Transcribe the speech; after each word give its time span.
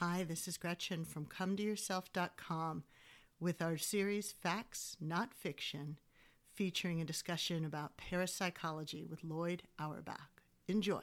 Hi, 0.00 0.22
this 0.22 0.46
is 0.46 0.56
Gretchen 0.56 1.04
from 1.04 1.26
ComeToYourself.com 1.26 2.84
with 3.40 3.60
our 3.60 3.76
series 3.76 4.30
Facts, 4.30 4.96
Not 5.00 5.34
Fiction, 5.34 5.96
featuring 6.54 7.00
a 7.00 7.04
discussion 7.04 7.64
about 7.64 7.96
parapsychology 7.96 9.04
with 9.04 9.24
Lloyd 9.24 9.64
Auerbach. 9.76 10.40
Enjoy. 10.68 11.02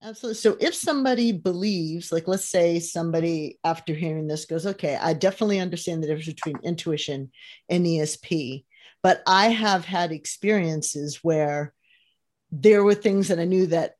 Absolutely. 0.00 0.36
So, 0.36 0.56
if 0.60 0.72
somebody 0.72 1.32
believes, 1.32 2.12
like 2.12 2.28
let's 2.28 2.48
say 2.48 2.78
somebody 2.78 3.58
after 3.64 3.92
hearing 3.92 4.28
this 4.28 4.44
goes, 4.44 4.68
okay, 4.68 4.96
I 5.02 5.14
definitely 5.14 5.58
understand 5.58 6.04
the 6.04 6.06
difference 6.06 6.28
between 6.28 6.60
intuition 6.62 7.32
and 7.68 7.84
ESP, 7.84 8.64
but 9.02 9.20
I 9.26 9.48
have 9.48 9.84
had 9.84 10.12
experiences 10.12 11.24
where 11.24 11.74
there 12.52 12.84
were 12.84 12.94
things 12.94 13.26
that 13.28 13.40
I 13.40 13.44
knew 13.46 13.66
that 13.66 13.94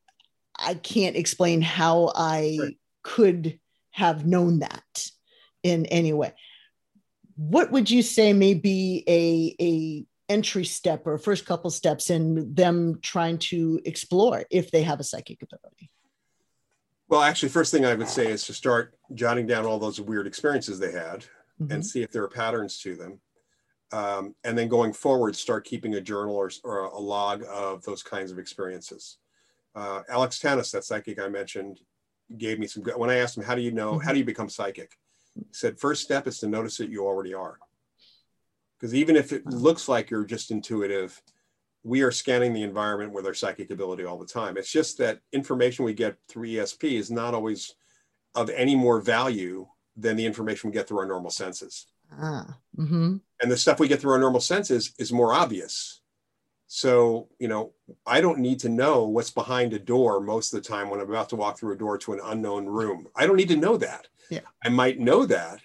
I 0.68 0.74
can't 0.74 1.16
explain 1.16 1.62
how 1.62 2.12
I 2.14 2.58
right. 2.60 2.76
could 3.02 3.58
have 3.92 4.26
known 4.26 4.58
that 4.58 5.10
in 5.62 5.86
any 5.86 6.12
way. 6.12 6.34
What 7.36 7.70
would 7.70 7.90
you 7.90 8.02
say 8.02 8.34
may 8.34 8.52
be 8.52 9.02
a, 9.08 9.56
a 9.64 10.04
entry 10.30 10.66
step 10.66 11.06
or 11.06 11.16
first 11.16 11.46
couple 11.46 11.70
steps 11.70 12.10
in 12.10 12.52
them 12.54 12.98
trying 13.00 13.38
to 13.38 13.80
explore 13.86 14.44
if 14.50 14.70
they 14.70 14.82
have 14.82 15.00
a 15.00 15.04
psychic 15.04 15.40
ability? 15.42 15.90
Well, 17.08 17.22
actually, 17.22 17.48
first 17.48 17.72
thing 17.72 17.86
I 17.86 17.94
would 17.94 18.08
say 18.08 18.30
is 18.30 18.44
to 18.44 18.52
start 18.52 18.92
jotting 19.14 19.46
down 19.46 19.64
all 19.64 19.78
those 19.78 19.98
weird 19.98 20.26
experiences 20.26 20.78
they 20.78 20.92
had 20.92 21.24
mm-hmm. 21.58 21.72
and 21.72 21.86
see 21.86 22.02
if 22.02 22.12
there 22.12 22.24
are 22.24 22.28
patterns 22.28 22.78
to 22.80 22.94
them. 22.94 23.20
Um, 23.90 24.34
and 24.44 24.58
then 24.58 24.68
going 24.68 24.92
forward, 24.92 25.34
start 25.34 25.64
keeping 25.64 25.94
a 25.94 26.00
journal 26.02 26.36
or, 26.36 26.50
or 26.62 26.80
a 26.80 26.98
log 26.98 27.42
of 27.48 27.84
those 27.84 28.02
kinds 28.02 28.30
of 28.30 28.38
experiences 28.38 29.16
uh, 29.78 30.02
Alex 30.08 30.40
Tanous, 30.40 30.72
that 30.72 30.84
psychic 30.84 31.20
I 31.20 31.28
mentioned, 31.28 31.80
gave 32.36 32.58
me 32.58 32.66
some 32.66 32.82
good. 32.82 32.96
When 32.96 33.10
I 33.10 33.16
asked 33.16 33.36
him, 33.36 33.44
"How 33.44 33.54
do 33.54 33.62
you 33.62 33.70
know? 33.70 33.98
How 33.98 34.12
do 34.12 34.18
you 34.18 34.24
become 34.24 34.48
psychic?" 34.48 34.98
He 35.34 35.44
said, 35.52 35.78
first 35.78 36.02
step 36.02 36.26
is 36.26 36.40
to 36.40 36.48
notice 36.48 36.76
that 36.78 36.90
you 36.90 37.06
already 37.06 37.32
are." 37.32 37.58
Because 38.78 38.94
even 38.94 39.16
if 39.16 39.32
it 39.32 39.46
looks 39.46 39.88
like 39.88 40.10
you're 40.10 40.24
just 40.24 40.50
intuitive, 40.50 41.20
we 41.84 42.02
are 42.02 42.10
scanning 42.10 42.52
the 42.52 42.62
environment 42.62 43.12
with 43.12 43.26
our 43.26 43.34
psychic 43.34 43.70
ability 43.70 44.04
all 44.04 44.18
the 44.18 44.26
time. 44.26 44.56
It's 44.56 44.70
just 44.70 44.98
that 44.98 45.20
information 45.32 45.84
we 45.84 45.94
get 45.94 46.16
through 46.28 46.48
ESP 46.48 46.98
is 46.98 47.10
not 47.10 47.34
always 47.34 47.74
of 48.34 48.50
any 48.50 48.74
more 48.74 49.00
value 49.00 49.66
than 49.96 50.16
the 50.16 50.26
information 50.26 50.70
we 50.70 50.74
get 50.74 50.88
through 50.88 50.98
our 50.98 51.06
normal 51.06 51.30
senses. 51.30 51.86
Ah, 52.12 52.56
mm-hmm. 52.76 53.16
And 53.42 53.50
the 53.50 53.56
stuff 53.56 53.80
we 53.80 53.88
get 53.88 54.00
through 54.00 54.12
our 54.12 54.18
normal 54.18 54.40
senses 54.40 54.92
is 54.98 55.12
more 55.12 55.32
obvious. 55.32 56.00
So, 56.70 57.28
you 57.38 57.48
know, 57.48 57.72
I 58.06 58.20
don't 58.20 58.40
need 58.40 58.60
to 58.60 58.68
know 58.68 59.04
what's 59.04 59.30
behind 59.30 59.72
a 59.72 59.78
door 59.78 60.20
most 60.20 60.52
of 60.52 60.62
the 60.62 60.68
time 60.68 60.90
when 60.90 61.00
I'm 61.00 61.08
about 61.08 61.30
to 61.30 61.36
walk 61.36 61.58
through 61.58 61.72
a 61.72 61.78
door 61.78 61.96
to 61.96 62.12
an 62.12 62.20
unknown 62.22 62.66
room. 62.66 63.08
I 63.16 63.26
don't 63.26 63.36
need 63.36 63.48
to 63.48 63.56
know 63.56 63.78
that. 63.78 64.06
Yeah. 64.30 64.40
I 64.62 64.68
might 64.68 65.00
know 65.00 65.24
that, 65.24 65.60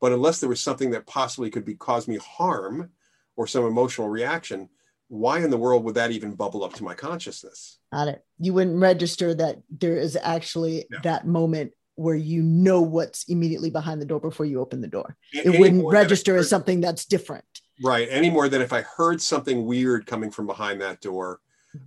but 0.00 0.12
unless 0.12 0.40
there 0.40 0.48
was 0.48 0.62
something 0.62 0.90
that 0.92 1.06
possibly 1.06 1.50
could 1.50 1.66
be 1.66 1.74
cause 1.74 2.08
me 2.08 2.16
harm 2.16 2.90
or 3.36 3.46
some 3.46 3.66
emotional 3.66 4.08
reaction, 4.08 4.70
why 5.08 5.40
in 5.40 5.50
the 5.50 5.58
world 5.58 5.84
would 5.84 5.96
that 5.96 6.10
even 6.10 6.34
bubble 6.34 6.64
up 6.64 6.72
to 6.74 6.84
my 6.84 6.94
consciousness? 6.94 7.78
Got 7.92 8.08
it. 8.08 8.24
You 8.38 8.54
wouldn't 8.54 8.80
register 8.80 9.34
that 9.34 9.58
there 9.68 9.98
is 9.98 10.16
actually 10.20 10.86
yeah. 10.90 11.00
that 11.02 11.26
moment 11.26 11.72
where 11.96 12.14
you 12.14 12.42
know 12.42 12.80
what's 12.80 13.24
immediately 13.24 13.70
behind 13.70 14.00
the 14.00 14.06
door 14.06 14.20
before 14.20 14.46
you 14.46 14.60
open 14.60 14.80
the 14.80 14.86
door. 14.86 15.16
It 15.32 15.58
wouldn't 15.58 15.84
register 15.86 16.36
as 16.36 16.48
something 16.48 16.80
that's 16.80 17.04
different. 17.04 17.44
Right. 17.82 18.08
Any 18.10 18.30
more 18.30 18.48
than 18.48 18.62
if 18.62 18.72
I 18.72 18.82
heard 18.82 19.20
something 19.20 19.66
weird 19.66 20.06
coming 20.06 20.30
from 20.30 20.46
behind 20.46 20.80
that 20.80 21.00
door, 21.00 21.40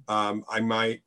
um, 0.08 0.44
I 0.50 0.60
might 0.60 1.02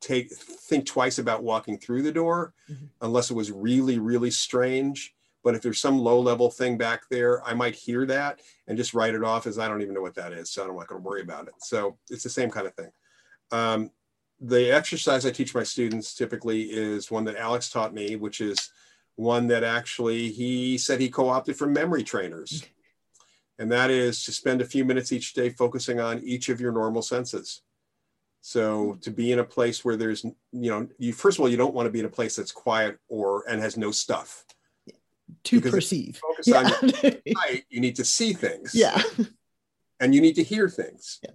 take 0.00 0.32
think 0.32 0.86
twice 0.86 1.18
about 1.18 1.42
walking 1.42 1.78
through 1.78 2.02
the 2.02 2.12
door, 2.12 2.54
mm-hmm. 2.70 2.86
unless 3.00 3.30
it 3.30 3.34
was 3.34 3.50
really 3.50 3.98
really 3.98 4.30
strange. 4.30 5.14
But 5.44 5.54
if 5.54 5.62
there's 5.62 5.80
some 5.80 5.98
low 5.98 6.20
level 6.20 6.50
thing 6.50 6.76
back 6.76 7.02
there, 7.10 7.42
I 7.44 7.54
might 7.54 7.74
hear 7.74 8.04
that 8.06 8.40
and 8.66 8.76
just 8.76 8.92
write 8.92 9.14
it 9.14 9.24
off 9.24 9.46
as 9.46 9.58
I 9.58 9.68
don't 9.68 9.82
even 9.82 9.94
know 9.94 10.02
what 10.02 10.16
that 10.16 10.32
is, 10.32 10.50
so 10.50 10.62
I'm 10.62 10.76
not 10.76 10.88
going 10.88 11.00
to 11.00 11.08
worry 11.08 11.22
about 11.22 11.46
it. 11.46 11.54
So 11.60 11.96
it's 12.10 12.24
the 12.24 12.28
same 12.28 12.50
kind 12.50 12.66
of 12.66 12.74
thing. 12.74 12.90
Um, 13.50 13.90
the 14.40 14.70
exercise 14.70 15.26
I 15.26 15.30
teach 15.30 15.54
my 15.54 15.64
students 15.64 16.14
typically 16.14 16.62
is 16.62 17.10
one 17.10 17.24
that 17.24 17.36
Alex 17.36 17.70
taught 17.70 17.94
me, 17.94 18.16
which 18.16 18.40
is 18.40 18.70
one 19.16 19.48
that 19.48 19.64
actually 19.64 20.30
he 20.30 20.78
said 20.78 21.00
he 21.00 21.08
co-opted 21.08 21.56
from 21.56 21.72
memory 21.72 22.04
trainers 22.04 22.64
and 23.58 23.72
that 23.72 23.90
is 23.90 24.24
to 24.24 24.32
spend 24.32 24.60
a 24.60 24.66
few 24.66 24.84
minutes 24.84 25.12
each 25.12 25.34
day 25.34 25.50
focusing 25.50 25.98
on 25.98 26.20
each 26.20 26.48
of 26.48 26.60
your 26.60 26.72
normal 26.72 27.02
senses. 27.02 27.62
So 28.40 28.96
to 29.02 29.10
be 29.10 29.32
in 29.32 29.40
a 29.40 29.44
place 29.44 29.84
where 29.84 29.96
there's, 29.96 30.24
you 30.24 30.34
know, 30.70 30.88
you 30.98 31.12
first 31.12 31.38
of 31.38 31.42
all, 31.42 31.48
you 31.48 31.56
don't 31.56 31.74
want 31.74 31.86
to 31.86 31.90
be 31.90 31.98
in 31.98 32.06
a 32.06 32.10
place 32.10 32.36
that's 32.36 32.52
quiet 32.52 32.98
or 33.08 33.44
and 33.48 33.60
has 33.60 33.76
no 33.76 33.90
stuff. 33.90 34.44
To 35.44 35.56
because 35.56 35.72
perceive. 35.72 36.20
Focus 36.22 36.46
yeah. 36.46 36.56
on 36.58 36.88
your 37.02 37.12
you 37.68 37.80
need 37.80 37.96
to 37.96 38.04
see 38.04 38.32
things. 38.32 38.74
Yeah. 38.74 39.02
And 40.00 40.14
you 40.14 40.20
need 40.20 40.36
to 40.36 40.44
hear 40.44 40.68
things. 40.68 41.18
Yeah. 41.24 41.32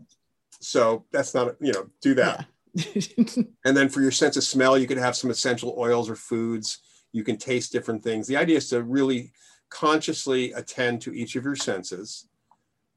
So 0.61 1.03
that's 1.11 1.33
not, 1.33 1.55
you 1.59 1.73
know, 1.73 1.89
do 2.01 2.13
that. 2.15 2.39
Yeah. 2.39 2.45
and 3.65 3.77
then 3.77 3.89
for 3.89 4.01
your 4.01 4.11
sense 4.11 4.37
of 4.37 4.43
smell, 4.43 4.77
you 4.77 4.87
could 4.87 4.97
have 4.97 5.15
some 5.15 5.29
essential 5.29 5.75
oils 5.77 6.09
or 6.09 6.15
foods. 6.15 6.79
You 7.11 7.23
can 7.23 7.37
taste 7.37 7.71
different 7.71 8.03
things. 8.03 8.27
The 8.27 8.37
idea 8.37 8.57
is 8.57 8.69
to 8.69 8.83
really 8.83 9.31
consciously 9.69 10.51
attend 10.53 11.01
to 11.01 11.13
each 11.13 11.35
of 11.35 11.43
your 11.43 11.55
senses. 11.55 12.27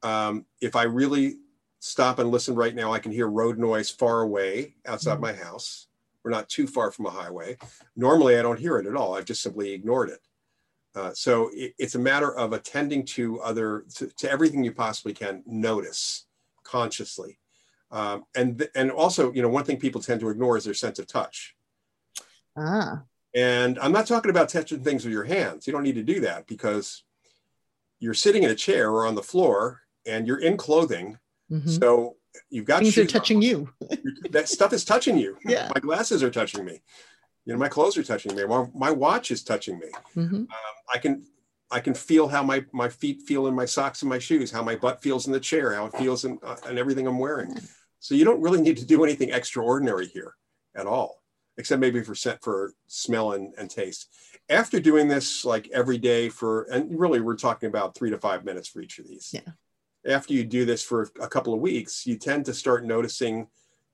Um, 0.03 0.45
if 0.61 0.75
I 0.75 0.83
really 0.83 1.37
stop 1.79 2.19
and 2.19 2.31
listen 2.31 2.55
right 2.55 2.75
now, 2.75 2.93
I 2.93 2.99
can 2.99 3.11
hear 3.11 3.27
road 3.27 3.57
noise 3.57 3.89
far 3.89 4.21
away 4.21 4.75
outside 4.85 5.13
mm-hmm. 5.13 5.21
my 5.21 5.33
house. 5.33 5.87
We're 6.23 6.31
not 6.31 6.49
too 6.49 6.67
far 6.67 6.91
from 6.91 7.05
a 7.05 7.11
highway. 7.11 7.57
Normally, 7.95 8.37
I 8.37 8.41
don't 8.41 8.59
hear 8.59 8.77
it 8.77 8.85
at 8.85 8.95
all. 8.95 9.15
I've 9.15 9.25
just 9.25 9.41
simply 9.41 9.71
ignored 9.71 10.09
it. 10.09 10.19
Uh, 10.95 11.11
so 11.13 11.49
it, 11.53 11.73
it's 11.77 11.95
a 11.95 11.99
matter 11.99 12.35
of 12.35 12.53
attending 12.53 13.05
to 13.05 13.39
other 13.41 13.85
to, 13.95 14.07
to, 14.17 14.29
everything 14.29 14.63
you 14.63 14.71
possibly 14.71 15.13
can 15.13 15.43
notice 15.45 16.25
consciously, 16.63 17.37
um, 17.91 18.25
and 18.35 18.67
and 18.75 18.91
also 18.91 19.31
you 19.31 19.41
know 19.41 19.49
one 19.49 19.63
thing 19.63 19.77
people 19.77 20.01
tend 20.01 20.19
to 20.21 20.29
ignore 20.29 20.57
is 20.57 20.65
their 20.65 20.73
sense 20.73 20.99
of 20.99 21.07
touch. 21.07 21.55
Ah. 22.57 23.03
And 23.35 23.77
I'm 23.79 23.91
not 23.91 24.07
talking 24.07 24.31
about 24.31 24.49
touching 24.49 24.83
things 24.83 25.03
with 25.03 25.13
your 25.13 25.23
hands. 25.23 25.67
You 25.67 25.73
don't 25.73 25.83
need 25.83 25.95
to 25.95 26.03
do 26.03 26.21
that 26.21 26.47
because 26.47 27.03
you're 27.99 28.13
sitting 28.13 28.43
in 28.43 28.49
a 28.49 28.55
chair 28.55 28.89
or 28.89 29.05
on 29.05 29.15
the 29.15 29.23
floor 29.23 29.81
and 30.05 30.27
you're 30.27 30.39
in 30.39 30.57
clothing. 30.57 31.19
Mm-hmm. 31.51 31.69
So 31.69 32.15
you've 32.49 32.65
got 32.65 32.81
things 32.81 32.97
are 32.97 33.05
touching 33.05 33.37
on. 33.37 33.43
you. 33.43 33.69
that 34.31 34.49
stuff 34.49 34.73
is 34.73 34.83
touching 34.83 35.17
you. 35.17 35.37
Yeah. 35.45 35.69
My 35.73 35.79
glasses 35.79 36.23
are 36.23 36.31
touching 36.31 36.65
me. 36.65 36.81
You 37.45 37.53
know, 37.53 37.59
my 37.59 37.69
clothes 37.69 37.97
are 37.97 38.03
touching 38.03 38.35
me. 38.35 38.43
My, 38.45 38.65
my 38.73 38.91
watch 38.91 39.31
is 39.31 39.43
touching 39.43 39.79
me. 39.79 39.87
Mm-hmm. 40.15 40.35
Um, 40.35 40.47
I 40.93 40.97
can 40.97 41.23
I 41.69 41.79
can 41.79 41.93
feel 41.93 42.27
how 42.27 42.43
my 42.43 42.65
my 42.71 42.89
feet 42.89 43.21
feel 43.23 43.47
in 43.47 43.53
my 43.53 43.65
socks 43.65 44.01
and 44.01 44.09
my 44.09 44.19
shoes, 44.19 44.51
how 44.51 44.63
my 44.63 44.75
butt 44.75 45.01
feels 45.01 45.27
in 45.27 45.33
the 45.33 45.39
chair, 45.39 45.73
how 45.73 45.85
it 45.85 45.97
feels 45.97 46.25
in, 46.25 46.39
uh, 46.43 46.55
in 46.69 46.77
everything 46.77 47.07
I'm 47.07 47.19
wearing. 47.19 47.57
So 47.99 48.15
you 48.15 48.25
don't 48.25 48.41
really 48.41 48.61
need 48.61 48.77
to 48.77 48.85
do 48.85 49.03
anything 49.03 49.31
extraordinary 49.31 50.07
here 50.07 50.35
at 50.75 50.85
all 50.85 51.21
except 51.57 51.81
maybe 51.81 52.01
for 52.01 52.15
set 52.15 52.41
for 52.43 52.73
smell 52.87 53.33
and, 53.33 53.53
and 53.57 53.69
taste. 53.69 54.09
After 54.49 54.79
doing 54.79 55.07
this 55.07 55.43
like 55.43 55.69
every 55.73 55.97
day 55.97 56.29
for, 56.29 56.63
and 56.71 56.97
really 56.97 57.19
we're 57.19 57.35
talking 57.35 57.67
about 57.67 57.95
three 57.95 58.11
to 58.11 58.17
five 58.17 58.45
minutes 58.45 58.67
for 58.67 58.79
each 58.79 58.99
of 58.99 59.07
these. 59.07 59.31
Yeah. 59.33 59.51
After 60.13 60.33
you 60.33 60.45
do 60.45 60.65
this 60.65 60.83
for 60.83 61.09
a 61.19 61.27
couple 61.27 61.53
of 61.53 61.59
weeks, 61.59 62.05
you 62.05 62.17
tend 62.17 62.45
to 62.45 62.53
start 62.53 62.85
noticing 62.85 63.47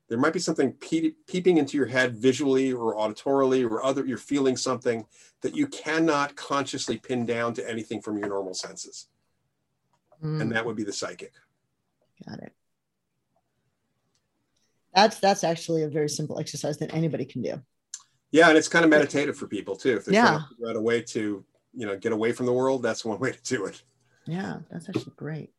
there 0.09 0.17
might 0.17 0.33
be 0.33 0.39
something 0.39 0.73
pe- 0.73 1.13
peeping 1.25 1.57
into 1.57 1.77
your 1.77 1.85
head 1.85 2.15
visually 2.17 2.71
or 2.71 2.95
auditorily 2.95 3.67
or 3.67 3.83
other, 3.83 4.05
you're 4.05 4.17
feeling 4.17 4.57
something 4.57 5.05
that 5.41 5.55
you 5.55 5.65
cannot 5.67 6.35
consciously 6.35 6.97
pin 6.97 7.25
down 7.25 7.53
to 7.53 7.67
anything 7.67 8.01
from 8.01 8.17
your 8.17 8.27
normal 8.27 8.53
senses. 8.53 9.07
Mm. 10.23 10.41
And 10.41 10.51
that 10.51 10.65
would 10.65 10.75
be 10.75 10.83
the 10.83 10.93
psychic. 10.93 11.33
Got 12.27 12.39
it. 12.39 12.53
That's 14.93 15.19
that's 15.19 15.43
actually 15.43 15.83
a 15.83 15.89
very 15.89 16.09
simple 16.09 16.39
exercise 16.39 16.77
that 16.77 16.93
anybody 16.93 17.25
can 17.25 17.41
do. 17.41 17.61
Yeah, 18.31 18.49
and 18.49 18.57
it's 18.57 18.67
kind 18.67 18.83
of 18.83 18.89
meditative 18.89 19.37
for 19.37 19.47
people 19.47 19.75
too. 19.75 19.97
If 19.97 20.05
they're 20.05 20.15
yeah. 20.15 20.27
trying 20.27 20.39
to 20.39 20.47
figure 20.49 20.69
out 20.69 20.75
a 20.75 20.81
way 20.81 21.01
to, 21.01 21.45
you 21.73 21.85
know, 21.85 21.97
get 21.97 22.11
away 22.11 22.31
from 22.31 22.47
the 22.47 22.53
world, 22.53 22.81
that's 22.81 23.05
one 23.05 23.19
way 23.19 23.31
to 23.31 23.41
do 23.43 23.65
it. 23.65 23.83
Yeah, 24.25 24.57
that's 24.71 24.89
actually 24.89 25.13
great. 25.15 25.51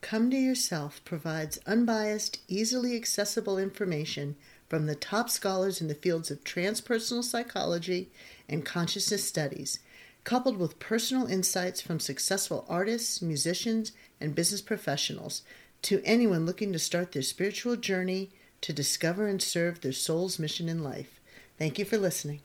Come 0.00 0.30
to 0.30 0.36
Yourself 0.36 1.02
provides 1.04 1.58
unbiased, 1.66 2.40
easily 2.48 2.96
accessible 2.96 3.58
information 3.58 4.36
from 4.68 4.86
the 4.86 4.94
top 4.94 5.28
scholars 5.28 5.80
in 5.80 5.88
the 5.88 5.94
fields 5.94 6.30
of 6.30 6.42
transpersonal 6.42 7.22
psychology 7.22 8.10
and 8.48 8.64
consciousness 8.64 9.24
studies, 9.24 9.78
coupled 10.24 10.56
with 10.56 10.78
personal 10.78 11.26
insights 11.26 11.80
from 11.80 12.00
successful 12.00 12.64
artists, 12.68 13.20
musicians, 13.20 13.92
and 14.20 14.34
business 14.34 14.62
professionals 14.62 15.42
to 15.82 16.02
anyone 16.04 16.46
looking 16.46 16.72
to 16.72 16.78
start 16.78 17.12
their 17.12 17.22
spiritual 17.22 17.76
journey 17.76 18.30
to 18.60 18.72
discover 18.72 19.26
and 19.26 19.40
serve 19.40 19.80
their 19.80 19.92
soul's 19.92 20.38
mission 20.38 20.68
in 20.68 20.84
life. 20.84 21.20
Thank 21.58 21.78
you 21.78 21.84
for 21.84 21.96
listening. 21.96 22.40